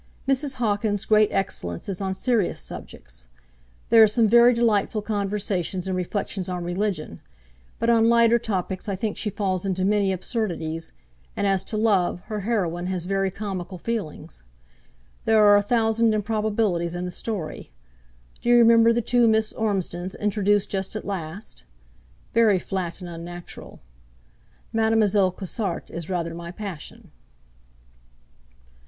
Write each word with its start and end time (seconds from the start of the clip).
Mrs. 0.27 0.55
Hawkins' 0.55 1.05
great 1.05 1.29
excellence 1.31 1.87
is 1.87 2.01
on 2.01 2.15
serious 2.15 2.59
subjects. 2.59 3.27
There 3.91 4.01
are 4.01 4.07
some 4.07 4.27
very 4.27 4.51
delightful 4.51 5.03
conversations 5.03 5.87
and 5.87 5.95
reflections 5.95 6.49
on 6.49 6.63
religion: 6.63 7.21
but 7.77 7.87
on 7.87 8.09
lighter 8.09 8.39
topics 8.39 8.89
I 8.89 8.95
think 8.95 9.15
she 9.15 9.29
falls 9.29 9.63
into 9.63 9.85
many 9.85 10.11
absurdities; 10.11 10.91
and, 11.37 11.45
as 11.45 11.63
to 11.65 11.77
love, 11.77 12.21
her 12.21 12.39
heroine 12.39 12.87
has 12.87 13.05
very 13.05 13.29
comical 13.29 13.77
feelings. 13.77 14.41
There 15.25 15.45
are 15.45 15.55
a 15.55 15.61
thousand 15.61 16.15
improbabilities 16.15 16.95
in 16.95 17.05
the 17.05 17.11
story. 17.11 17.69
Do 18.41 18.49
you 18.49 18.57
remember 18.57 18.91
the 18.91 19.01
two 19.01 19.27
Miss 19.27 19.53
Ormsdens 19.53 20.19
introduced 20.19 20.71
just 20.71 20.95
at 20.95 21.05
last? 21.05 21.63
Very 22.33 22.57
flat 22.57 23.01
and 23.01 23.09
unnatural. 23.11 23.81
Madelle. 24.73 25.31
Cossart 25.31 25.91
is 25.91 26.09
rather 26.09 26.33
my 26.33 26.49
passion.' 26.49 27.11